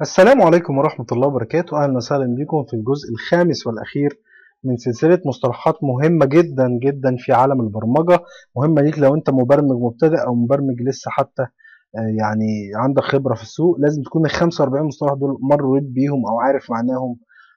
السلام 0.00 0.42
عليكم 0.42 0.78
ورحمة 0.78 1.06
الله 1.12 1.28
وبركاته. 1.28 1.82
أهلا 1.84 1.96
وسهلا 1.96 2.34
بكم 2.38 2.64
في 2.64 2.74
الجزء 2.76 3.10
الخامس 3.12 3.66
والأخير 3.66 4.20
من 4.64 4.76
سلسلة 4.76 5.20
مصطلحات 5.26 5.74
مهمة 5.82 6.26
جدا 6.26 6.68
جدا 6.82 7.16
في 7.18 7.32
عالم 7.32 7.60
البرمجة. 7.60 8.20
مهمة 8.56 8.82
ليك 8.82 8.98
لو 8.98 9.14
أنت 9.14 9.30
مبرمج 9.30 9.76
مبتدئ 9.82 10.16
أو 10.26 10.34
مبرمج 10.34 10.82
لسه 10.88 11.10
حتى 11.10 11.42
آه، 11.42 12.00
يعني 12.20 12.70
عندك 12.76 13.02
خبرة 13.02 13.34
في 13.34 13.42
السوق 13.42 13.76
لازم 13.80 14.02
تكون 14.02 14.26
ال 14.26 14.30
45 14.30 14.86
مصطلح 14.86 15.12
دول 15.14 15.38
مريت 15.42 15.84
بيهم 15.84 16.26
أو 16.26 16.40
عارف 16.40 16.70
معناهم 16.70 17.16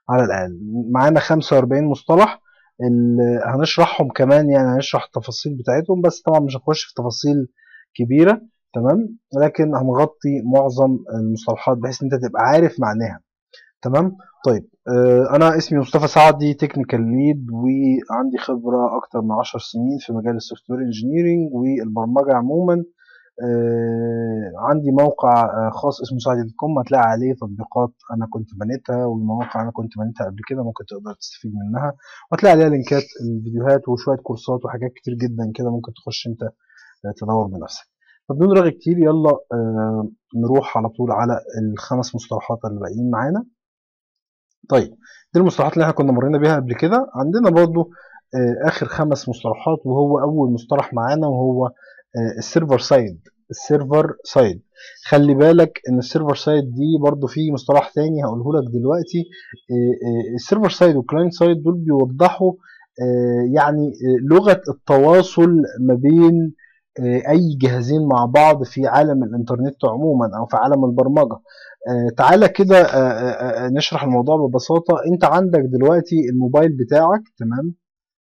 على 0.10 0.24
الأقل. 0.24 0.60
معانا 0.92 1.20
45 1.20 1.84
مصطلح 1.86 2.42
هنشرحهم 3.46 4.08
كمان 4.10 4.50
يعني 4.50 4.68
هنشرح 4.76 5.04
التفاصيل 5.04 5.58
بتاعتهم 5.58 6.02
بس 6.02 6.22
طبعا 6.22 6.40
مش 6.40 6.56
هنخش 6.56 6.84
في 6.84 6.94
تفاصيل 6.98 7.48
كبيرة. 7.96 8.42
تمام؟ 8.74 9.18
لكن 9.44 9.76
هنغطي 9.76 10.42
معظم 10.54 10.98
المصطلحات 11.16 11.78
بحيث 11.78 12.04
إن 12.04 12.10
أنت 12.14 12.26
تبقى 12.26 12.44
عارف 12.44 12.80
معناها. 12.80 13.20
تمام؟ 13.82 14.18
طيب 14.46 14.68
آه، 14.88 15.36
أنا 15.36 15.58
اسمي 15.58 15.80
مصطفى 15.80 16.08
سعدي 16.08 16.54
technical 16.54 17.02
lead 17.02 17.48
وعندي 17.52 18.38
خبرة 18.38 18.98
أكتر 18.98 19.22
من 19.22 19.32
10 19.32 19.60
سنين 19.60 19.98
في 20.02 20.14
مجال 20.14 20.36
ال 20.36 20.70
software 20.70 20.80
engineering 20.82 21.54
والبرمجة 21.54 22.34
عموما. 22.36 22.84
آه، 23.44 24.52
عندي 24.58 24.92
موقع 24.92 25.44
آه، 25.46 25.70
خاص 25.74 26.02
اسمه 26.02 26.20
سعدي 26.20 26.54
com 26.58 26.80
هتلاقي 26.80 27.04
عليه 27.10 27.34
تطبيقات 27.34 27.94
أنا 28.14 28.28
كنت 28.34 28.50
بنيتها 28.60 29.06
والمواقع 29.06 29.62
أنا 29.62 29.72
كنت 29.72 29.98
بنيتها 29.98 30.26
قبل 30.26 30.40
كده 30.48 30.64
ممكن 30.64 30.86
تقدر 30.86 31.14
تستفيد 31.20 31.52
منها. 31.56 31.94
وهتلاقي 32.32 32.54
عليها 32.56 32.70
لينكات 32.70 33.04
الفيديوهات 33.22 33.90
وشوية 33.90 34.18
كورسات 34.18 34.66
وحاجات 34.66 34.92
كتير 34.96 35.14
جدا 35.14 35.52
كده 35.56 35.72
ممكن 35.72 35.92
تخش 35.94 36.28
أنت 36.28 36.50
تدور 37.18 37.48
بنفسك. 37.48 37.91
فبدون 38.32 38.58
رغي 38.58 38.72
كتير. 38.72 38.98
يلا 39.00 39.30
آه، 39.54 40.10
نروح 40.36 40.78
على 40.78 40.90
طول 40.90 41.12
على 41.12 41.40
الخمس 41.74 42.16
مصطلحات 42.16 42.60
اللي 42.66 42.80
باقيين 42.80 43.12
معانا. 43.12 43.46
طيب 44.70 44.96
دي 45.34 45.40
المصطلحات 45.40 45.74
اللي 45.74 45.84
إحنا 45.84 45.94
كنا 45.94 46.12
مرينا 46.12 46.38
بيها 46.38 46.56
قبل 46.56 46.74
كده. 46.76 47.10
عندنا 47.16 47.50
برضو 47.50 47.82
آه، 48.36 48.68
آخر 48.68 48.86
خمس 48.86 49.30
مصطلحات 49.30 49.80
وهو 49.86 50.20
أول 50.20 50.54
مصطلح 50.54 50.94
معانا 50.94 51.28
وهو 51.28 51.66
آه، 51.66 51.72
ال 52.38 52.44
server 52.44 52.80
side. 52.80 53.20
ال 53.50 53.59
server 53.59 54.16
side. 54.24 54.62
خلي 55.10 55.34
بالك 55.34 55.80
إن 55.90 55.98
ال 55.98 56.03
server 56.03 56.36
side 56.36 56.64
دي 56.64 56.98
برضو 57.02 57.28
في 57.28 57.52
مصطلح 57.52 57.90
تاني 57.96 58.24
هقوله 58.24 58.60
لك 58.62 58.72
دلوقتي. 58.74 59.20
آه، 59.72 59.74
آه، 60.08 60.36
ال 60.36 60.41
server 60.41 60.70
side 60.70 60.96
وال 60.96 61.05
client 61.05 61.34
side 61.34 61.64
دول 61.64 61.78
بيوضحوا 61.78 62.54
آه، 63.02 63.54
يعني 63.56 63.92
لغة 64.32 64.62
التواصل 64.70 65.50
ما 65.88 65.94
بين 65.94 66.54
أي 67.00 67.58
جهازين 67.62 68.08
مع 68.08 68.26
بعض 68.26 68.64
في 68.64 68.88
عالم 68.88 69.24
الإنترنت 69.24 69.86
عموما 69.86 70.38
أو 70.38 70.46
في 70.46 70.58
عالم 70.58 70.86
البرمجة. 70.86 71.40
آه، 71.90 72.10
تعالى 72.18 72.50
كده 72.50 72.78
آه، 72.82 72.86
آه، 72.86 73.66
آه، 73.66 73.70
نشرح 73.70 74.04
الموضوع 74.04 74.36
ببساطة. 74.38 74.96
أنت 75.14 75.24
عندك 75.26 75.60
دلوقتي 75.60 76.16
الموبايل 76.34 76.78
بتاعك 76.78 77.22
تمام؟ 77.38 77.76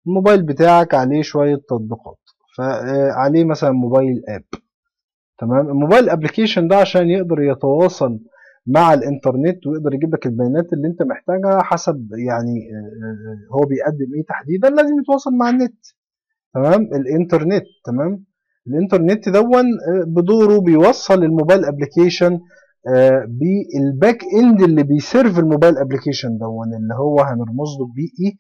الموبايل 0.07 0.43
بتاعك 0.43 0.95
عليه 0.95 1.23
شوية 1.23 1.57
تطبيقات. 1.57 2.19
فعليه 2.59 3.45
مثلا 3.45 3.71
موبايل 3.71 4.23
آب 4.29 4.45
تمام؟ 5.39 5.69
الموبايل 5.69 6.11
أبلكيشن 6.11 6.69
ده 6.69 6.77
عشان 6.77 7.11
يقدر 7.11 7.41
يتواصل 7.41 8.21
مع 8.67 8.95
الإنترنت 8.95 9.67
ويقدر 9.67 9.95
يجيب 9.95 10.15
لك 10.15 10.27
البيانات 10.27 10.73
اللي 10.73 10.89
أنت 10.89 11.03
محتاجها 11.03 11.63
حسب 11.63 12.09
يعني 12.29 12.71
آه، 12.73 13.07
آه، 13.07 13.55
هو 13.57 13.61
بيقدم 13.67 14.15
إيه 14.15 14.25
تحديدا 14.29 14.69
لازم 14.71 15.01
يتواصل 15.01 15.31
مع 15.35 15.51
النت 15.51 15.87
تمام؟ 16.55 16.81
الإنترنت 16.83 17.65
تمام؟ 17.85 18.25
الإنترنت 18.69 19.29
دون 19.29 19.65
آه، 19.65 20.05
بدوره 20.07 20.59
بيوصل 20.61 21.25
ال 21.25 21.31
mobile 21.31 21.65
application 21.65 22.28
بال 22.28 22.39
backend 23.29 24.63
اللي 24.63 24.83
بي 24.83 24.99
serve 24.99 25.39
ال 25.39 25.45
mobile 25.45 25.79
application 25.79 26.29
دون 26.39 26.67
اللي 26.83 26.95
هو 26.95 27.21
هنرمز 27.21 27.69
له 27.81 27.87
BE 27.95 28.37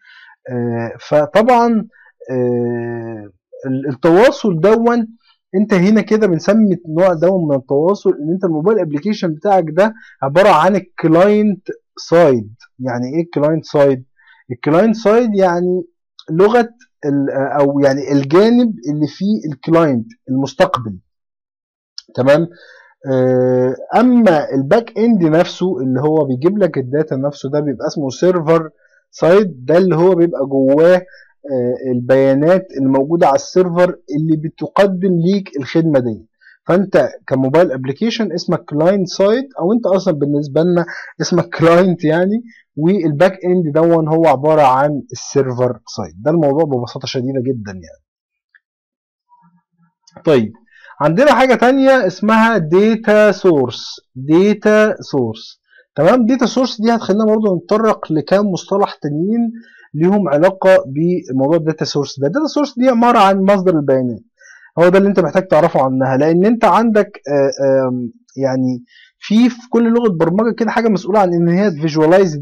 آه، 0.50 0.92
فطبعا 1.08 1.86
آه، 2.30 3.30
ال- 3.66 3.88
التواصل 3.88 4.60
دون 4.60 5.06
انت 5.54 5.74
هنا 5.74 6.00
كده 6.00 6.26
بنسمي 6.26 6.76
النوع 6.88 7.12
دون 7.14 7.48
من 7.48 7.56
التواصل 7.56 8.10
ان 8.10 8.32
انت 8.32 8.44
ال 8.44 8.49
mobile 8.49 8.78
application 8.78 9.34
بتاعك 9.34 9.64
ده 9.68 9.94
عبارة 10.22 10.48
عن 10.48 10.76
ال 10.76 10.89
client 10.89 11.68
side 12.08 12.54
يعني 12.78 13.14
إيه 13.14 13.22
ال 13.22 13.28
client 13.28 13.64
side 13.64 14.04
ال 14.52 14.59
client 14.59 14.96
side 14.96 15.34
يعني 15.34 15.82
لغة 16.30 16.68
أو 17.60 17.80
يعني 17.80 18.12
الجانب 18.12 18.74
اللي 18.90 19.06
فيه 19.06 19.50
ال 19.52 19.60
client 19.60 20.06
المستقبل. 20.30 20.98
تمام؟ 22.14 22.48
آه، 23.12 23.74
أما 23.96 24.50
ال 24.54 24.98
backend 24.98 25.22
نفسه 25.24 25.80
اللي 25.80 26.00
هو 26.00 26.24
بيجيب 26.24 26.58
لك 26.58 26.78
ال 26.78 26.86
data 26.86 27.16
نفسه 27.16 27.50
ده 27.50 27.60
بيبقى 27.60 27.86
اسمه 27.86 28.10
server 28.10 28.70
side 29.10 29.64
ده 29.64 29.78
اللي 29.78 29.96
هو 29.96 30.14
بيبقى 30.14 30.46
جواه 30.46 30.96
آه، 31.52 31.74
البيانات 31.92 32.66
اللي 32.78 32.88
موجوده 32.88 33.26
على 33.26 33.36
ال 33.36 33.45
server 33.45 33.96
اللي 34.18 34.36
بتقدم 34.36 35.16
ليك 35.20 35.56
الخدمة 35.58 35.98
دي 35.98 36.26
فانت 36.66 37.08
ك 37.26 37.33
mobile 37.33 37.72
application 37.72 38.32
اسمك 38.32 38.64
client 38.64 39.08
side 39.08 39.44
أو 39.60 39.72
انت 39.72 39.86
أصلا 39.86 40.14
بالنسبة 40.14 40.62
لنا 40.62 40.84
اسمك 41.20 41.48
client 41.58 42.04
يعني 42.04 42.42
وال 42.76 43.32
backend 43.44 43.72
دون 43.74 44.08
هو 44.08 44.26
عبارة 44.26 44.62
عن 44.62 45.02
ال 45.12 45.22
server 45.22 45.80
side 45.96 46.22
ده 46.22 46.30
الموضوع 46.30 46.64
ببساطة 46.64 47.06
شديدة 47.06 47.40
جدا 47.46 47.72
يعني. 47.72 48.06
طيب 50.24 50.52
عندنا 51.00 51.34
حاجة 51.34 51.54
تانية 51.54 52.06
اسمها 52.06 52.58
data 52.58 53.32
source 53.32 53.86
data 54.14 54.96
source 55.00 55.60
تمام؟ 55.96 56.26
data 56.26 56.46
source 56.46 56.80
دي 56.80 56.90
هتخلينا 56.94 57.24
برضو 57.24 57.56
نتطرق 57.56 58.12
لكام 58.12 58.46
مصطلح 58.46 58.94
تانيين 59.02 59.52
ليهم 59.94 60.28
علاقة 60.28 60.84
بموضوع 60.86 61.56
ال 61.56 61.62
data 61.62 61.84
source 61.84 62.20
ده. 62.20 62.26
ال 62.26 62.30
data 62.30 62.46
source 62.46 62.78
دي 62.78 62.88
عبارة 62.88 63.18
عن 63.18 63.40
مصدر 63.42 63.76
البيانات. 63.78 64.20
هو 64.78 64.88
ده 64.88 64.98
اللي 64.98 65.08
انت 65.08 65.20
محتاج 65.20 65.48
تعرفه 65.48 65.82
عنها 65.82 66.16
لأن 66.16 66.46
انت 66.46 66.64
عندك 66.64 67.20
آه، 67.28 68.08
يعني 68.36 68.84
في 69.18 69.48
في 69.50 69.68
كل 69.70 69.92
لغة 69.92 70.08
برمجة 70.08 70.54
كده 70.54 70.70
حاجة 70.70 70.88
مسؤولة 70.88 71.18
عن 71.20 71.34
إن 71.34 71.48
هي 71.48 71.70
ت 71.70 71.77
visualize 71.77 72.34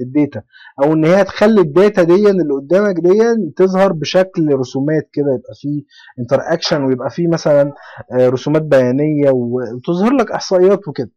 ال 0.00 0.08
data 0.08 0.42
أو 0.82 0.92
إن 0.92 1.04
هي 1.04 1.24
تخلي 1.24 1.60
ال 1.60 1.68
data 1.68 2.02
دي 2.02 2.30
اللي 2.30 2.54
قدامك 2.54 2.94
دي 3.00 3.18
تظهر 3.56 3.92
بشكل 3.92 4.54
رسومات 4.54 5.10
كده 5.12 5.26
يبقى 5.38 5.54
فيه 5.54 5.82
interaction 6.18 6.84
ويبقى 6.84 7.10
فيه 7.10 7.28
مثلا 7.28 7.72
آه، 8.12 8.28
رسومات 8.28 8.62
بيانية 8.62 9.30
وتظهر 9.30 10.12
لك 10.12 10.30
إحصائيات 10.32 10.88
وكده. 10.88 11.10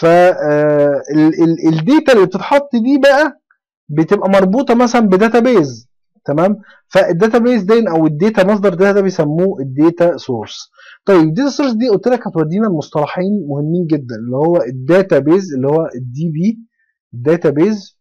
فال 0.00 0.71
data 0.71 2.12
اللي 2.12 2.26
بتتحط 2.26 2.68
دي 2.72 2.98
بقى 2.98 3.40
بتبقى 3.88 4.30
مربوطة 4.30 4.74
مثلا 4.74 5.06
ب 5.08 5.17
database 5.17 5.88
تمام؟ 6.24 6.56
فال 6.88 7.03
database 7.03 7.62
دي 7.62 7.88
أو 7.88 8.06
ال 8.06 8.14
data 8.14 8.46
مصدر 8.52 8.74
data 8.74 9.00
بيسموه 9.00 9.60
ال 9.60 9.71
data 9.71 10.16
source 10.16 10.70
طيب 11.06 11.20
ال 11.20 11.26
data 11.26 11.50
source 11.50 11.72
دي 11.72 11.88
قلت 11.88 12.08
لك 12.08 12.26
هتودينا 12.26 12.66
لمصطلحين 12.66 13.46
مهمين 13.48 13.86
جدا 13.86 14.14
اللي 14.16 14.36
هو 14.36 14.62
ال 14.62 14.72
database 14.72 15.54
اللي 15.54 15.66
هو 15.68 15.88
ال 15.94 16.30
DB 16.34 16.58
ال 17.14 17.23
database 17.23 17.98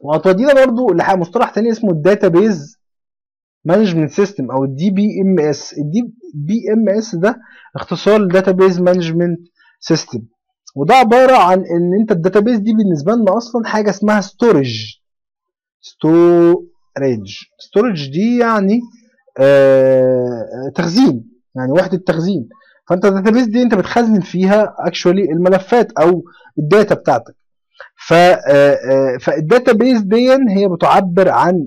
وهتودينا 0.00 0.64
برضو 0.64 0.92
لمصطلح 0.92 1.50
تاني 1.50 1.70
اسمه 1.70 1.90
ال 1.90 2.00
database 2.00 2.76
management 3.64 4.10
system 4.10 4.50
أو 4.50 4.64
الدي 4.64 4.90
بي 4.90 5.06
ام 5.22 5.38
اس 5.48 5.72
الدي 5.78 6.14
بي 6.34 6.72
ام 6.72 6.88
اس 6.98 7.14
ده 7.14 7.36
اختصار 7.76 8.16
ال 8.22 8.28
database 8.28 8.80
management 8.80 9.40
system 9.80 10.22
وده 10.76 10.94
عبارة 10.94 11.36
عن 11.36 11.58
إن 11.58 12.00
أنت 12.00 12.12
ال 12.12 12.17
database 12.17 12.58
دي 12.58 12.72
بالنسبة 12.72 13.12
لنا 13.12 13.36
أصلا 13.36 13.66
حاجة 13.66 13.90
اسمها 13.90 14.20
storage 14.20 15.00
storage 16.96 17.44
storage 17.58 18.10
دي 18.10 18.38
يعني 18.38 18.80
آه 19.40 20.72
تخزين. 20.74 21.24
يعني 21.56 21.72
وحدة 21.72 21.98
تخزين. 22.06 22.48
فأنت 22.88 23.04
ال 23.04 23.09
database 23.09 23.46
دي 23.46 23.62
أنت 23.62 23.74
بتخزن 23.74 24.20
فيها 24.20 24.74
actually 24.78 25.22
الملفات 25.32 25.92
أو 25.92 26.24
ال 26.58 26.65
data 26.65 26.94
بتاعتك. 26.94 27.34
ف 28.08 28.14
فال 29.24 29.39
database 29.39 30.00
دي 30.00 30.30
هي 30.48 30.68
بتعبر 30.68 31.28
عن 31.28 31.66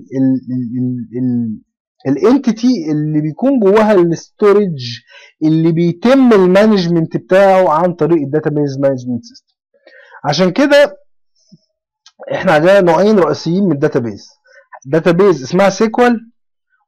ال 2.08 2.20
entity 2.20 2.90
اللي 2.92 3.20
بيكون 3.20 3.60
جواها 3.60 3.92
ال 3.94 4.07
storage 4.07 4.98
اللي 5.44 5.72
بيتم 5.72 6.32
ال 6.32 6.40
management 6.40 7.16
بتاعه 7.16 7.68
عن 7.70 7.92
طريق 7.92 8.22
ال 8.22 8.28
database 8.28 8.78
management 8.78 9.24
system 9.24 9.54
عشان 10.24 10.50
كده 10.50 10.96
إحنا 12.32 12.52
عندنا 12.52 12.80
نوعين 12.80 13.18
رئيسيين 13.18 13.64
من 13.64 13.72
ال 13.72 13.78
database 13.78 14.28
database 14.84 15.42
اسمها 15.42 15.70
SQL 15.70 16.30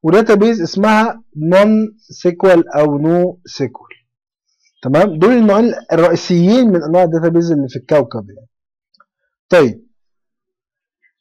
و 0.03 0.09
database 0.09 0.63
اسمها 0.63 1.23
non 1.37 1.97
SQL 1.99 2.69
أو 2.69 2.99
NoSQL 2.99 3.89
تمام؟ 4.83 5.19
دول 5.19 5.33
النوعين 5.33 5.75
الرئيسيين 5.93 6.69
من 6.71 6.83
أنواع 6.83 7.05
ال 7.05 7.10
database 7.10 7.53
اللي 7.53 7.69
في 7.69 7.77
الكوكب 7.77 8.31
يعني. 8.31 8.49
طيب. 9.49 9.87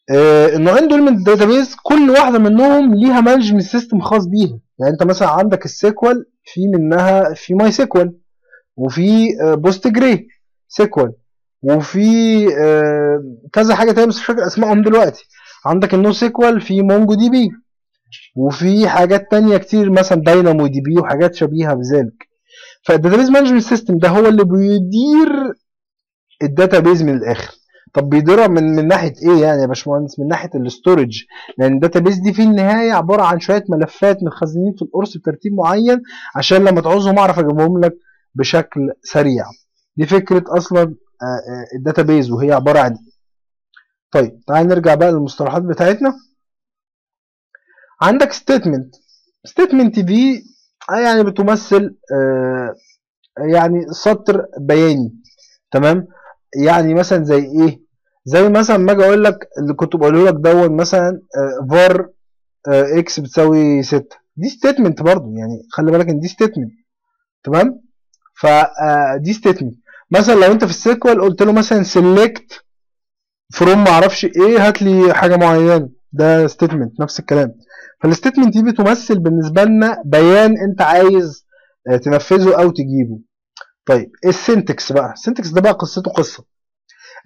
آه 0.10 0.48
النوعين 0.56 0.88
دول 0.88 1.02
من 1.02 1.18
ال 1.18 1.24
database 1.24 1.76
كل 1.84 2.10
واحدة 2.10 2.40
منهم 2.40 2.96
ليها 2.96 3.22
management 3.22 3.62
system 3.64 4.02
خاص 4.02 4.26
بيها. 4.26 4.60
يعني 4.80 4.94
أنت 4.94 5.04
مثلا 5.04 5.30
عندك 5.30 5.66
ال 5.66 5.81
SQL 5.81 6.26
في 6.46 6.62
منها 6.68 7.34
في 7.34 7.54
MySQL 7.54 8.18
وفي 8.76 9.28
PostgreSQL 9.42 11.14
وفي 11.62 12.48
آه، 12.58 13.24
كذا 13.54 13.76
حاجة 13.76 13.92
تانية 13.92 14.08
بس 14.08 14.16
مش 14.16 14.26
فاكر 14.26 14.46
أسمائهم 14.48 14.82
دلوقتي. 14.82 15.26
عندك 15.66 15.94
ال 15.94 16.12
NoSQL 16.14 16.62
في 16.62 16.82
MongoDB 16.82 17.50
وفي 18.36 18.90
حاجات 18.90 19.32
تانية 19.32 19.58
كتير 19.58 19.92
مثلا 19.92 20.22
DynamoDB 20.24 21.00
وحاجات 21.00 21.36
شبيهة 21.36 21.74
بذلك. 21.74 22.28
فال 22.86 22.95
database 22.95 23.30
management 23.30 23.64
system 23.64 23.98
ده 23.98 24.10
هو 24.10 24.28
اللي 24.28 24.44
بيدير 24.44 25.54
ال 26.44 26.51
database 26.51 27.04
من 27.04 27.16
الآخر. 27.18 27.54
طب 27.94 28.10
بيديرها 28.10 28.48
من 28.48 28.64
من 28.76 28.88
ناحية 28.88 29.14
إيه 29.28 29.42
يعني 29.42 29.62
يا 29.62 29.68
باشمهندس؟ 29.68 30.20
من 30.20 30.28
ناحية 30.28 30.50
ال 30.56 30.63
storage. 30.63 31.24
لأن 31.58 31.74
ال 31.74 31.79
database 31.79 32.20
دي 32.20 32.34
في 32.34 32.42
النهاية 32.44 32.92
عبارة 32.94 33.24
عن 33.24 33.40
شوية 33.40 33.64
ملفات 33.70 34.18
متخزنين 34.24 34.74
في 34.78 34.82
القرص 34.82 35.18
بترتيب 35.18 35.54
معين 35.54 36.02
عشان 36.36 36.64
لما 36.64 36.82
تعوزهم 36.82 37.18
أعرف 37.18 37.40
أجيبهم 37.40 37.80
لك 37.82 37.94
بشكل 38.36 38.90
سريع. 39.04 39.46
دي 39.98 40.06
فكرة 40.06 40.44
أصلا 40.48 40.96
ال 41.76 41.82
database 41.82 42.32
وهي 42.32 42.52
عبارة 42.52 42.80
عن 42.80 42.96
طيب 44.12 44.40
تعال 44.48 44.68
نرجع 44.68 44.96
بقى 44.96 45.12
للمصطلحات 45.12 45.62
بتاعتنا. 45.62 46.14
عندك 48.02 48.32
statement 48.32 48.96
statement 49.46 50.00
دي 50.00 50.44
يعني 50.92 51.24
بتمثل 51.24 51.96
آه، 52.14 52.76
يعني 53.38 53.86
سطر 53.92 54.46
بياني 54.60 55.16
تمام؟ 55.72 56.08
يعني 56.66 56.94
مثلا 56.94 57.24
زي 57.24 57.38
إيه؟ 57.38 57.82
زي 58.26 58.50
مثلا 58.50 58.78
ما 58.78 58.92
أجي 58.92 59.04
أقول 59.06 59.24
لك 59.24 59.50
اللي 59.62 59.74
كنت 59.74 59.96
بقوله 59.96 60.26
لك 60.26 60.34
دون 60.34 60.76
مثلا 60.78 61.22
var 61.70 62.10
x 62.68 63.20
بتساوي 63.20 63.84
6 63.84 64.06
دي 64.36 64.50
statement 64.50 65.02
برضو 65.02 65.36
يعني 65.38 65.68
خلي 65.72 65.92
بالك 65.92 66.10
إن 66.10 66.20
دي 66.20 66.28
statement 66.28 66.72
تمام؟ 67.44 67.82
فدي 68.42 69.34
statement 69.34 69.76
مثلا 70.12 70.34
لو 70.34 70.52
أنت 70.52 70.64
في 70.66 70.70
ال 70.70 70.83
SQL 70.83 71.22
قلت 71.22 71.42
له 71.42 71.52
مثلا 71.52 71.84
select 71.84 72.61
from 73.54 73.84
ما 73.84 73.90
أعرفش 73.90 74.26
إيه 74.26 74.68
هات 74.68 74.82
لي 74.82 75.14
حاجة 75.14 75.36
معينة. 75.38 75.90
ده 76.14 76.48
statement 76.48 77.00
نفس 77.02 77.20
الكلام. 77.20 77.56
فال 78.04 78.13
statement 78.13 78.54
دي 78.58 78.64
بتمثل 78.72 79.20
بالنسبة 79.20 79.64
لنا 79.64 80.02
بيان 80.06 80.58
انت 80.70 80.82
عايز 80.82 81.46
آه، 81.92 81.98
تنفذه 81.98 82.62
أو 82.62 82.70
تجيبه. 82.72 83.20
طيب 83.86 84.12
ال 84.26 84.35
syntax 84.35 84.92
بقى. 84.92 85.12
ال 85.14 85.19
syntax 85.19 85.50
ده 85.50 85.62
بقى 85.62 85.72
قصته 85.72 86.12
قصة. 86.12 86.44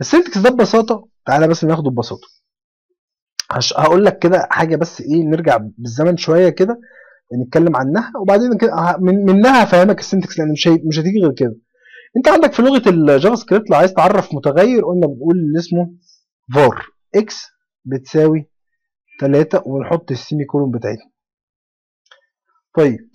ال 0.01 0.06
syntax 0.06 0.37
ده 0.37 0.49
ببساطة 0.49 1.07
تعالى 1.25 1.47
بس 1.47 1.63
ناخده 1.63 1.89
ببساطة. 1.91 2.27
هقول 3.77 4.05
لك 4.05 4.19
كده 4.19 4.47
حاجة 4.51 4.75
بس 4.75 5.01
إيه 5.01 5.23
نرجع 5.23 5.57
بالزمن 5.77 6.17
شوية 6.17 6.49
كده 6.49 6.79
نتكلم 7.45 7.75
عنها 7.75 8.11
وبعدين 8.21 8.57
كده 8.57 8.97
من 8.99 9.25
منها 9.25 9.63
هفهمك 9.63 9.99
ال 9.99 10.05
syntax 10.05 10.39
لأن 10.39 10.51
مش 10.51 10.67
مش 10.67 10.99
هتيجي 10.99 11.19
غير 11.21 11.31
كده. 11.31 11.55
انت 12.17 12.27
عندك 12.27 12.53
في 12.53 12.61
لغة 12.61 12.89
ال 12.89 13.35
JavaScript 13.35 13.69
لو 13.69 13.77
عايز 13.77 13.93
تعرف 13.93 14.33
متغير 14.33 14.85
قلنا 14.85 15.07
بنقول 15.07 15.35
اللي 15.37 15.59
اسمه 15.59 15.91
var 16.53 16.81
x 17.17 17.33
بتساوي 17.85 18.49
3 19.21 19.63
ونحط 19.65 20.11
ال 20.11 20.45
semicolon 20.45 20.71
بتاعتنا. 20.71 21.11
طيب 22.77 23.09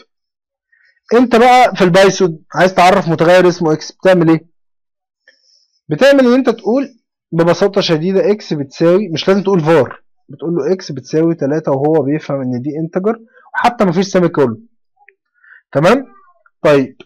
انت 1.14 1.36
بقى 1.36 1.76
في 1.76 1.84
ال 1.84 1.93
Python 1.93 2.44
عايز 2.54 2.74
تعرف 2.74 3.08
متغير 3.08 3.48
اسمه 3.48 3.74
x 3.76 3.92
بتعمل 4.00 4.30
إيه؟ 4.30 4.46
بتعمل 5.88 6.20
ان 6.26 6.32
انت 6.34 6.50
تقول 6.50 6.88
ببساطة 7.32 7.80
شديدة 7.80 8.20
x 8.22 8.54
بتساوي 8.54 9.08
مش 9.08 9.28
لازم 9.28 9.42
تقول 9.42 9.60
var 9.60 9.92
بتقول 10.28 10.54
له 10.54 10.74
x 10.76 10.92
بتساوي 10.92 11.34
3 11.34 11.72
وهو 11.72 12.02
بيفهم 12.02 12.40
إن 12.40 12.62
دي 12.62 12.70
integer 12.78 13.18
وحتى 13.54 13.84
مفيش 13.84 14.06
semicolon 14.06 14.68
تمام؟ 15.72 16.06
طيب 16.62 16.96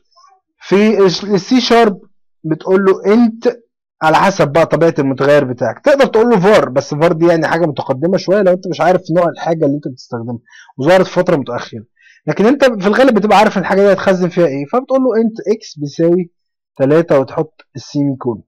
في 0.60 0.98
ال 1.34 1.47
C 1.47 1.60
Sharp 1.60 2.00
بتقول 2.44 2.84
له 2.84 3.14
انت 3.14 3.56
على 4.04 4.16
حسب 4.16 4.48
بقى 4.48 4.66
طبيعة 4.66 4.94
المتغير 4.98 5.44
بتاعك. 5.44 5.78
تقدر 5.84 6.06
تقول 6.06 6.28
له 6.30 6.40
فار 6.40 6.68
بس 6.68 6.94
فار 6.94 7.12
دي 7.12 7.26
يعني 7.26 7.46
حاجة 7.46 7.66
متقدمة 7.66 8.16
شوية 8.16 8.42
لو 8.42 8.52
انت 8.52 8.68
مش 8.68 8.80
عارف 8.80 9.02
نوع 9.16 9.28
الحاجة 9.28 9.64
اللي 9.66 9.76
انت 9.76 9.88
بتستخدمها 9.88 10.38
وظهرت 10.78 11.06
فترة 11.06 11.36
متأخرة. 11.36 11.84
لكن 12.26 12.46
انت 12.46 12.64
في 12.64 12.86
الغالب 12.86 13.14
بتبقى 13.14 13.38
عارف 13.38 13.58
الحاجة 13.58 13.80
دي 13.80 13.92
هتخزن 13.92 14.28
فيها 14.28 14.46
إيه 14.46 14.64
فبتقول 14.72 15.00
له 15.00 15.16
int 15.22 15.36
x 15.56 15.78
بيساوي 15.78 16.30
3 16.78 17.18
وتحط 17.18 17.60
ال 17.76 18.16
semicolon 18.16 18.42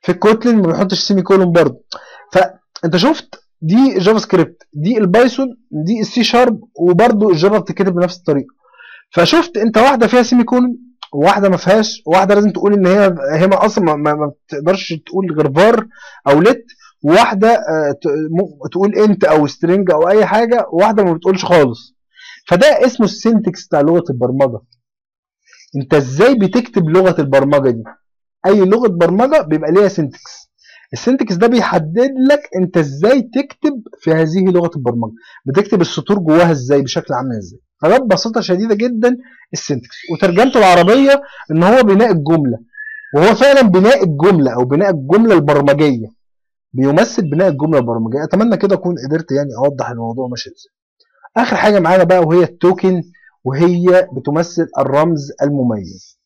في 0.00 0.12
ال 0.12 0.18
Kotlin 0.18 0.56
ما 0.56 0.66
بيحطش 0.66 0.98
semicolon 0.98 1.52
برضه 1.52 1.84
فانت 2.32 2.96
شفت 2.96 3.44
دي 3.62 3.98
JavaScript 3.98 4.62
دي 4.72 4.98
ال 4.98 5.06
Python 5.06 5.56
دي 5.70 6.00
ال 6.00 6.12
C 6.12 6.24
Sharp 6.24 6.60
وبرضه 6.80 7.30
ال 7.30 7.36
Java 7.36 7.58
بتتكتب 7.58 7.92
بنفس 7.94 8.18
الطريقة. 8.18 8.54
فشفت 9.12 9.56
انت 9.56 9.78
واحدة 9.78 10.06
فيها 10.06 10.22
semicolon 10.22 10.78
وواحده 11.14 11.48
ما 11.48 11.56
فيهاش 11.56 12.02
واحدة 12.06 12.34
لازم 12.34 12.50
تقول 12.50 12.72
إن 12.72 12.86
هي 12.86 13.14
هي 13.32 13.46
أصلا 13.46 13.84
ما, 13.84 14.14
ما, 14.14 14.32
بتقدرش 14.46 14.94
تقول 15.06 15.32
غير 15.32 15.52
فار 15.52 15.86
أو 16.28 16.40
let 16.40 16.64
وواحده 17.04 17.48
آه، 17.48 17.96
تقول 18.72 18.94
int 18.94 19.24
أو 19.24 19.46
string 19.46 19.90
أو 19.90 20.08
أي 20.08 20.26
حاجة 20.26 20.66
وواحده 20.72 21.04
ما 21.04 21.12
بتقولش 21.12 21.44
خالص. 21.44 21.94
فده 22.48 22.86
اسمه 22.86 23.06
ال 23.06 23.15
syntax 23.15 23.66
بتاع 23.66 23.80
لغة 23.80 24.04
البرمجة. 24.10 24.60
أنت 25.76 25.94
إزاي 25.94 26.34
بتكتب 26.34 26.88
لغة 26.88 27.20
البرمجة 27.20 27.70
دي؟ 27.70 27.82
أي 28.46 28.60
لغة 28.64 28.88
برمجة 28.88 29.42
بيبقى 29.42 29.72
ليها 29.72 29.88
سنتكس 29.88 30.48
السنتكس 30.92 31.34
ده 31.34 31.46
بيحدد 31.46 32.10
لك 32.30 32.40
أنت 32.56 32.76
إزاي 32.76 33.22
تكتب 33.22 33.82
في 34.00 34.10
هذه 34.12 34.44
لغة 34.44 34.70
البرمجة. 34.76 35.12
بتكتب 35.46 35.80
السطور 35.80 36.18
جواها 36.18 36.50
إزاي 36.50 36.82
بشكل 36.82 37.14
عامل 37.14 37.36
إزاي. 37.36 37.60
فده 37.82 37.98
ببساطه 37.98 38.40
شديدة 38.40 38.74
جدا 38.74 39.16
السنتكس. 39.52 39.96
وترجمته 40.12 40.58
العربية 40.58 41.22
إن 41.50 41.62
هو 41.62 41.82
بناء 41.82 42.10
الجملة. 42.10 42.58
وهو 43.14 43.34
فعلا 43.34 43.62
بناء 43.62 44.04
الجملة 44.04 44.54
أو 44.54 44.64
بناء 44.64 44.90
الجملة 44.90 45.34
البرمجية. 45.34 46.06
بيمثل 46.72 47.30
بناء 47.30 47.48
الجملة 47.48 47.78
البرمجية. 47.78 48.24
أتمنى 48.24 48.56
كده 48.56 48.74
أكون 48.74 48.94
قدرت 49.06 49.32
يعني 49.32 49.50
أوضح 49.58 49.90
الموضوع 49.90 50.28
ماشي 50.28 50.50
إزاي. 50.50 50.72
آخر 51.36 51.56
حاجة 51.56 51.80
معانا 51.80 52.04
بقى 52.04 52.20
وهي 52.20 52.42
ال 52.42 52.52
token 52.52 53.02
وهي 53.44 54.08
بتمثل 54.12 54.66
الرمز 54.78 55.32
المميز. 55.42 56.18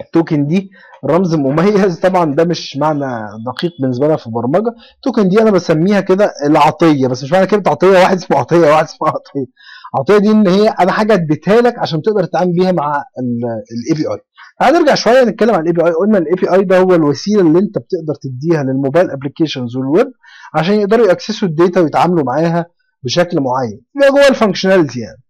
ال 0.00 0.08
token 0.08 0.46
دي 0.46 0.70
رمز 1.04 1.34
مميز. 1.34 2.00
طبعا 2.00 2.34
ده 2.34 2.44
مش 2.44 2.76
معنى 2.76 3.26
دقيق 3.46 3.72
بالنسبة 3.80 4.06
لنا 4.06 4.16
في 4.16 4.26
البرمجة. 4.26 4.74
ال 4.96 5.01
token 5.01 5.28
دي 5.28 5.42
أنا 5.42 5.50
بسميها 5.50 6.00
كده 6.00 6.32
العطية. 6.46 7.06
بس 7.06 7.24
مش 7.24 7.32
معنى 7.32 7.46
كلمة 7.46 7.62
عطية. 7.66 7.88
واحد 7.88 8.16
اسمه 8.16 8.38
عطية 8.38 8.70
واحد 8.70 8.84
اسمه 8.84 9.08
عطية. 9.08 9.46
عطيه 9.94 10.18
دي 10.18 10.30
ان 10.30 10.48
هي 10.48 10.68
أنا 10.68 10.92
حاجة 10.92 11.14
اديتها 11.14 11.60
لك 11.60 11.78
عشان 11.78 12.02
تقدر 12.02 12.24
تتعامل 12.24 12.52
بيها 12.52 12.72
مع 12.72 13.02
ال 13.18 13.94
API 14.02 14.18
هنرجع 14.60 14.94
شوية 14.94 15.24
نتكلم 15.24 15.54
عن 15.54 15.60
ال 15.60 15.72
API 15.72 15.90
قلنا 15.92 16.18
ال 16.18 16.34
API 16.34 16.64
ده 16.64 16.78
هو 16.78 16.94
الوسيلة 16.94 17.40
اللي 17.40 17.58
أنت 17.58 17.78
بتقدر 17.78 18.14
تديها 18.22 18.62
لل 18.62 18.74
mobile 18.74 19.10
applications 19.10 19.76
وال 19.76 19.88
web 19.88 20.06
عشان 20.54 20.74
يقدروا 20.74 21.06
ي 21.06 21.12
access 21.12 21.48
وا 21.48 21.53
ال 21.53 21.59
data 21.59 21.80
ويتعاملوا 21.80 22.24
معاها 22.24 22.66
بشكل 23.04 23.40
معين. 23.40 23.80
يبقى 23.96 24.10
جوه 24.10 24.28
ال 24.28 24.33
functionality 24.33 25.00
يعني. 25.00 25.22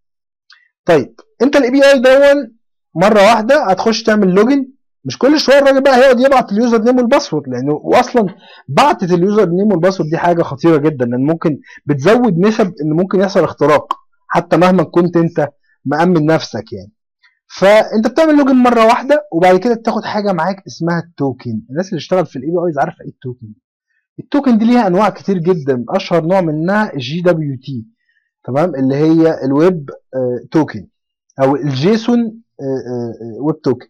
طيب 0.86 1.14
أنت 1.42 1.56
ال 1.56 1.70
API 1.70 1.98
دون 1.98 2.52
مرة 2.96 3.20
واحدة 3.20 3.64
هتخش 3.70 4.02
تعمل 4.02 4.28
login 4.34 4.66
مش 5.04 5.18
كل 5.18 5.38
شوية 5.40 5.58
الراجل 5.58 5.82
بقى 5.82 5.96
هيقعد 5.96 6.20
يبعت 6.20 6.52
ال 6.52 6.82
username 6.82 6.96
وال 6.98 7.08
password 7.08 7.48
لأنه 7.48 7.72
واصلا 7.84 8.26
بعتة 8.68 9.14
ال 9.14 9.48
username 9.48 9.72
وال 9.72 9.80
password 9.80 10.10
دي 10.10 10.18
حاجة 10.18 10.42
خطيرة 10.42 10.76
جدا 10.76 11.04
لأن 11.04 11.26
ممكن 11.26 11.58
بتزود 11.86 12.38
نسب 12.38 12.66
إن 12.82 12.92
ممكن 12.96 13.20
يحصل 13.20 13.44
اختراق. 13.44 14.03
حتى 14.34 14.56
مهما 14.56 14.82
كنت 14.82 15.16
انت 15.16 15.48
مأمن 15.84 16.26
نفسك 16.26 16.72
يعني. 16.72 16.92
فانت 17.58 18.06
بتعمل 18.06 18.36
login 18.36 18.56
مرة 18.56 18.86
واحدة 18.86 19.28
وبعد 19.32 19.56
كده 19.56 19.74
بتاخد 19.74 20.04
حاجة 20.04 20.32
معاك 20.32 20.56
اسمها 20.66 20.98
ال 21.00 21.09
token. 21.09 21.62
الناس 21.70 21.88
اللي 21.88 21.98
اشتغل 21.98 22.26
في 22.26 22.36
ال 22.36 22.50
APIs 22.50 22.78
عارفة 22.78 23.04
إيه 23.04 23.10
ال 23.10 23.15
token؟ 23.15 23.46
ال 24.18 24.25
token 24.25 24.58
دي 24.58 24.64
ليها 24.64 24.86
أنواع 24.86 25.10
كتير 25.10 25.38
جدا. 25.38 25.84
أشهر 25.88 26.24
نوع 26.24 26.40
منها 26.40 26.92
ال 26.92 27.20
JWT 27.20 27.86
تمام؟ 28.44 28.74
اللي 28.74 28.94
هي 28.94 29.44
الويب 29.44 29.90
آه، 30.14 30.46
token 30.50 30.86
أو 31.42 31.56
ال 31.56 31.69
JSON 31.69 32.18
آه، 32.20 32.64
آه، 32.64 33.42
web 33.42 33.60
token. 33.60 33.86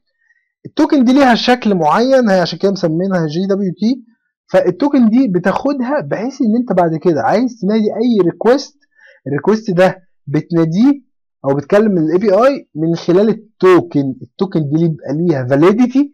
ال 0.66 0.72
token 0.72 1.04
دي 1.04 1.12
ليها 1.12 1.34
شكل 1.34 1.74
معين 1.74 2.30
هي 2.30 2.40
عشان 2.40 2.58
كده 2.58 2.70
مسمينها 2.72 3.26
JWT 3.26 4.04
فال 4.52 4.68
token 4.68 5.08
دي 5.08 5.28
بتاخدها 5.28 6.00
بحيث 6.00 6.42
إن 6.42 6.56
أنت 6.56 6.72
بعد 6.72 6.96
كده 6.96 7.22
عايز 7.22 7.58
تنادي 7.62 7.84
أي 7.84 8.30
request 8.30 8.78
ال 9.26 9.32
request 9.32 9.70
ده 9.70 10.03
بتناديه 10.26 11.02
أو 11.44 11.54
بتكلم 11.54 11.98
ال 11.98 12.18
API 12.18 12.68
من 12.74 12.96
خلال 12.96 13.28
ال 13.28 13.40
token. 13.40 14.14
ال 14.22 14.28
token 14.28 14.60
دي 14.60 14.88
بيبقى 14.88 15.14
ليها 15.14 15.46
validity 15.46 16.12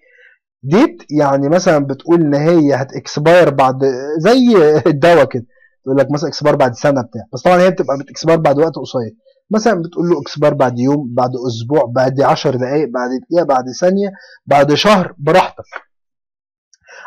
date 0.63 1.03
يعني 1.11 1.49
مثلا 1.49 1.79
بتقول 1.79 2.21
إن 2.21 2.35
هي 2.35 2.75
هت 2.75 2.94
expire 2.94 3.51
بعد 3.51 3.85
زي 4.19 4.57
الدواء 4.87 5.25
كده. 5.25 5.47
تقول 5.85 5.97
لك 5.97 6.11
مثلا 6.11 6.29
expire 6.29 6.57
بعد 6.57 6.75
سنة 6.75 7.03
بتاع. 7.03 7.23
بس 7.33 7.43
طبعا 7.43 7.61
هي 7.61 7.71
بتبقى 7.71 7.99
بت 7.99 8.09
expire 8.09 8.39
بعد 8.39 8.59
وقت 8.59 8.77
قصير. 8.77 9.15
مثلا 9.51 9.83
بتقول 9.83 10.09
له 10.09 10.21
expire 10.21 10.55
بعد 10.55 10.79
يوم 10.79 11.15
بعد 11.15 11.31
أسبوع 11.49 11.85
بعد 11.95 12.21
10 12.21 12.57
دقائق 12.57 12.89
بعد 12.89 13.11
دقيقة 13.31 13.45
بعد 13.47 13.65
ثانية 13.81 14.11
بعد 14.47 14.75
شهر 14.75 15.15
براحتك. 15.19 15.65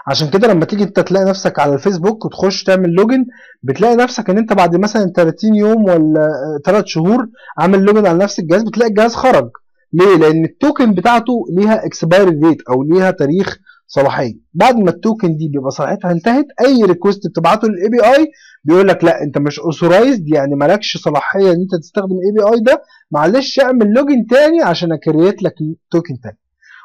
عشان 0.08 0.30
كده 0.30 0.48
لما 0.48 0.66
تيجي 0.66 0.84
انت 0.84 1.00
تلاقي 1.00 1.26
نفسك 1.26 1.60
على 1.60 1.74
الفيسبوك 1.74 2.26
وتخش 2.26 2.64
تعمل 2.64 2.90
login 2.90 3.26
بتلاقي 3.64 3.96
نفسك 3.96 4.30
ان 4.30 4.38
انت 4.38 4.54
بعد 4.54 4.76
مثلا 4.76 5.12
30 5.16 5.56
يوم 5.56 5.84
ولا 5.84 6.28
3 6.66 6.86
شهور 6.88 7.28
عامل 7.58 7.80
login 7.84 8.06
على 8.08 8.18
نفس 8.18 8.40
الجهاز 8.40 8.64
بتلاقي 8.64 8.90
الجهاز 8.90 9.14
خرج. 9.16 9.50
ليه؟ 9.94 10.16
لأن 10.18 10.46
ال 10.46 10.54
token 10.54 10.94
بتاعته 10.94 11.46
ليها 11.58 11.86
expiry 11.86 12.32
date 12.32 12.58
أو 12.70 12.84
ليها 12.84 13.12
تاريخ 13.12 13.58
صلاحية. 13.88 14.34
بعد 14.54 14.76
ما 14.76 14.90
ال 14.90 14.98
token 14.98 15.38
دي 15.38 15.48
بيبقى 15.48 15.72
صلاحيتها 15.72 16.12
انتهت 16.12 16.46
أي 16.66 16.84
request 16.84 17.28
بتبعته 17.28 17.68
لل 17.68 17.90
API 17.90 18.28
بيقول 18.64 18.88
لك 18.88 19.04
لا 19.04 19.24
أنت 19.24 19.38
مش 19.38 19.60
authorized 19.60 20.28
يعني 20.28 20.56
مالكش 20.56 20.98
صلاحية 20.98 21.52
إن 21.52 21.62
أنت 21.62 21.76
تستخدم 21.82 22.12
ال 22.16 22.32
API 22.32 22.60
ده 22.64 22.82
معلش 23.12 23.60
اعمل 23.60 23.88
login 23.94 24.26
تاني 24.30 24.62
عشان 24.62 24.92
أ 24.92 24.99
create 24.99 25.44
لك 25.44 25.54
token 25.92 26.20
تاني. 26.24 26.38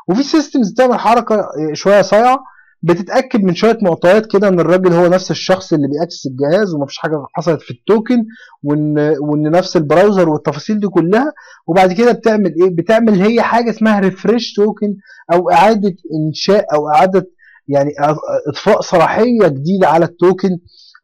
وفي 0.08 0.22
systems 0.22 0.72
بتعمل 0.72 0.98
حركة 0.98 1.46
شوية 1.72 2.02
صايعة 2.02 2.38
بتتأكد 2.82 3.40
من 3.42 3.54
شوية 3.54 3.78
معطيات 3.82 4.26
كده 4.26 4.49
إن 4.49 4.61
الراجل 4.61 4.92
هو 4.92 5.06
نفس 5.06 5.30
الشخص 5.30 5.73
اللي 5.73 5.88
بي 5.88 5.98
access 5.98 6.26
الجهاز 6.26 6.75
ومفيش 6.75 6.99
حاجة 6.99 7.25
حصلت 7.35 7.62
في 7.62 7.70
ال 7.70 7.79
token 7.79 8.25
وإن 8.62 8.99
وإن 9.20 9.50
نفس 9.50 9.76
ال 9.76 9.83
browser 9.83 10.28
والتفاصيل 10.28 10.80
دي 10.80 10.88
كلها. 10.88 11.32
وبعد 11.66 11.92
كده 11.92 12.12
بتعمل 12.12 12.54
إيه؟ 12.62 12.76
بتعمل 12.76 13.23
هي 13.23 13.42
حاجة 13.42 13.70
اسمها 13.70 14.00
refresh 14.00 14.52
token 14.52 14.96
أو 15.32 15.50
إعادة 15.50 15.94
إنشاء 16.26 16.64
أو 16.75 16.88
إعادة 16.88 17.26
يعني 17.68 17.90
إضفاء 18.48 18.80
صلاحية 18.80 19.49
جديدة 19.49 19.88
على 19.88 20.04
ال 20.04 20.12
token 20.12 20.50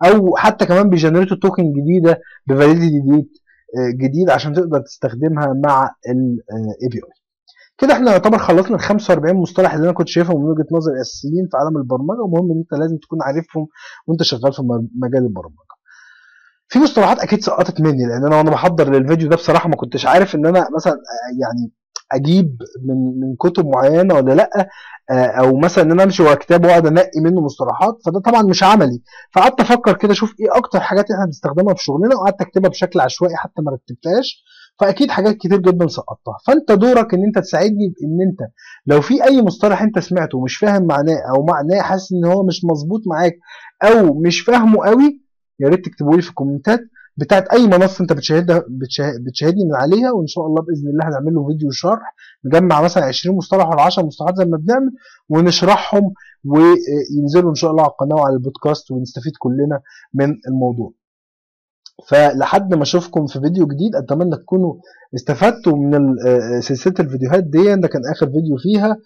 أو 0.05 0.37
حتى 0.37 0.67
كمان 0.67 0.89
بي 0.91 1.00
generate 1.00 1.37
وا 1.37 1.41
token 1.41 1.63
جديدة 1.73 2.21
ب 2.47 2.53
validity 2.53 3.01
date 3.11 3.31
جديد 3.95 4.31
عشان 4.31 4.53
تقدر 4.53 4.81
تستخدمها 4.81 5.61
مع 5.65 5.91
ال 6.09 6.89
API 6.91 7.24
كده 7.79 7.93
إحنا 7.95 8.11
يعتبر 8.13 8.39
خلصنا 8.39 8.77
ال 8.77 8.81
45 8.81 9.37
مصطلح 9.37 9.75
اللي 9.75 9.85
أنا 9.85 9.93
كنت 9.93 10.09
شايفهم 10.09 10.43
من 10.45 10.51
وجهة 10.51 10.67
نظري 10.73 11.01
اساسيين 11.01 11.49
في 11.51 11.57
عالم 11.57 11.77
البرمجة 11.77 12.21
ومهم 12.21 12.51
إن 12.53 12.59
أنت 12.59 12.81
لازم 12.81 12.97
تكون 12.97 13.19
عارفهم 13.23 13.67
وأنت 14.07 14.23
شغال 14.23 14.53
في 14.53 14.63
مجال 15.03 15.23
البرمجة. 15.25 15.75
في 16.69 16.79
مصطلحات 16.79 17.19
أكيد 17.19 17.41
سقطت 17.43 17.81
مني 17.81 18.07
لأن 18.07 18.25
أنا 18.27 18.37
وأنا 18.37 18.51
بحضر 18.51 18.91
للفيديو 18.93 19.29
ده 19.29 19.37
بصراحة 19.37 19.69
ما 19.69 19.77
كنتش 19.77 20.07
عارف 20.07 20.35
إن 20.35 20.47
أنا 20.47 20.69
مثلا 20.77 20.93
يعني 21.41 21.73
أجيب 22.13 22.57
من 22.85 23.21
من 23.21 23.37
كتب 23.41 23.67
معينة 23.67 24.15
ولا 24.15 24.33
لأ 24.35 24.69
أو 25.11 25.57
مثلا 25.57 25.85
إن 25.85 25.91
أنا 25.93 26.03
أمشي 26.03 26.23
ورا 26.23 26.35
كتاب 26.35 26.65
وأقعد 26.65 26.87
أنقي 26.87 27.21
منه 27.21 27.41
مصطلحات 27.41 27.99
فده 28.07 28.21
طبعا 28.21 28.43
مش 28.43 28.63
عملي 28.63 29.03
فقعدت 29.35 29.61
أفكر 29.61 29.93
كده 29.93 30.13
أشوف 30.13 30.35
إيه 30.41 30.57
أكتر 30.59 30.81
حاجات 30.81 31.11
إحنا 31.11 31.25
بنستخدمها 31.25 31.75
في 31.75 31.83
شغلنا 31.85 32.17
وقعدت 32.17 32.41
أكتبها 32.43 32.71
بشكل 32.71 33.01
عشوائي 33.01 33.37
حتى 33.37 33.63
ما 33.63 33.71
رتبتهاش 33.73 34.45
فأكيد 34.81 35.11
حاجات 35.11 35.35
كتير 35.37 35.59
جدا 35.59 35.87
سقطتها. 35.89 36.39
فأنت 36.47 36.73
دورك 36.73 37.15
إن 37.15 37.25
أنت 37.25 37.39
تساعدني 37.39 37.89
بإن 37.89 38.29
أنت 38.29 38.51
لو 38.87 39.01
في 39.01 39.25
أي 39.25 39.43
مصطلح 39.43 39.83
أنت 39.83 39.99
سمعته 39.99 40.39
ومش 40.39 40.57
فاهم 40.57 40.87
معناه 40.87 41.19
أو 41.35 41.45
معناه 41.45 41.81
حاسس 41.83 42.13
إن 42.13 42.25
هو 42.25 42.43
مش 42.43 42.65
مظبوط 42.65 43.01
معاك 43.07 43.39
أو 43.85 44.15
مش 44.21 44.41
فاهمه 44.41 44.87
قوي 44.87 45.21
يا 45.61 45.69
ريت 45.69 45.85
تكتبوا 45.85 46.17
لي 46.17 46.23
في 46.23 46.29
الكومنتات 46.29 46.81
بتاعت 47.17 47.49
أي 47.49 47.67
منصة 47.67 48.03
أنت 48.03 48.13
بتشاهدها 48.13 48.65
بتشاهدني 49.27 49.65
من 49.65 49.75
عليها 49.75 50.13
وإن 50.13 50.27
شاء 50.27 50.47
الله 50.47 50.63
بإذن 50.63 50.89
الله 50.89 51.09
هنعمل 51.09 51.35
له 51.35 51.47
فيديو 51.47 51.71
شرح 51.71 52.15
نجمع 52.45 52.83
مثلا 52.83 53.05
20 53.05 53.37
مصطلح 53.37 53.69
ولا 53.69 53.83
10 53.83 54.03
مصطلحات 54.07 54.37
زي 54.37 54.45
ما 54.45 54.57
بنعمل 54.57 54.91
ونشرحهم 55.29 56.13
وينزلوا 56.45 57.51
إن 57.51 57.55
شاء 57.55 57.71
الله 57.71 57.83
على 57.83 57.91
القناة 57.91 58.17
وعلى 58.17 58.35
البودكاست 58.35 58.91
ونستفيد 58.91 59.33
كلنا 59.39 59.81
من 60.15 60.35
الموضوع. 60.49 60.93
فلحد 62.09 62.75
ما 62.75 62.83
أشوفكم 62.83 63.27
في 63.27 63.41
فيديو 63.41 63.67
جديد 63.67 63.97
أتمنى 63.97 64.37
تكونوا 64.37 64.75
استفدتوا 65.15 65.77
من 65.77 66.15
سلسلة 66.61 66.95
الفيديوهات 67.01 67.45
دي. 67.45 67.77
ده 67.77 67.89
كان 67.89 68.03
آخر 68.13 68.27
فيديو 68.27 68.57
فيها. 68.57 68.97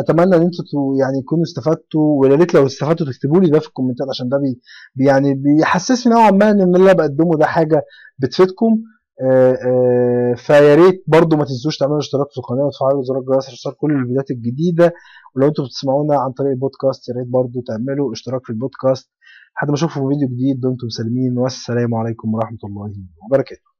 أتمنى 0.00 0.36
إن 0.36 0.42
أنتوا 0.42 0.96
يعني 1.00 1.22
تكونوا 1.22 1.44
استفدتوا 1.44 2.20
ويا 2.20 2.36
ريت 2.36 2.54
لو 2.54 2.66
استفدتوا 2.66 3.06
تكتبوا 3.06 3.40
لي 3.40 3.50
ده 3.50 3.58
في 3.58 3.68
الكومنتات 3.68 4.08
عشان 4.08 4.28
ده 4.28 4.38
بي 4.38 4.60
يعني 5.06 5.34
بيحسسني 5.34 6.12
نوعا 6.12 6.30
ما 6.30 6.50
إن 6.50 6.76
اللي 6.76 6.94
بقدمه 6.94 7.36
ده 7.36 7.46
حاجة 7.46 7.82
بتفيدكم. 8.18 8.82
فيا 10.36 10.74
ريت 10.74 11.04
برضو 11.06 11.36
ما 11.36 11.44
تنسوش 11.44 11.78
تعملوا 11.78 11.98
اشتراك 11.98 12.26
في 12.30 12.38
القناة 12.38 12.64
وتفعلوا 12.64 13.02
زر 13.02 13.18
الجرس 13.18 13.46
عشان 13.46 13.72
كل 13.80 13.92
الفيديوهات 13.92 14.30
الجديدة. 14.30 14.92
ولو 15.36 15.48
أنتوا 15.48 15.64
بتسمعونا 15.64 16.16
عن 16.16 16.32
طريق 16.32 16.50
البودكاست 16.50 17.08
يا 17.08 17.14
ريت 17.14 17.26
برضو 17.28 17.62
تعملوا 17.66 18.12
اشتراك 18.12 18.44
في 18.44 18.50
البودكاست. 18.50 19.10
لحد 19.56 19.68
ما 19.68 19.74
اشوفكم 19.74 20.00
في 20.00 20.14
فيديو 20.14 20.28
جديد 20.28 20.60
دمتم 20.60 20.88
سالمين. 20.88 21.38
والسلام 21.38 21.94
عليكم 21.94 22.34
ورحمة 22.34 22.58
الله 22.64 22.92
وبركاته. 23.24 23.75